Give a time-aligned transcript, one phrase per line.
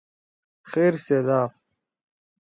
[0.71, 1.51] خیر سیت آپ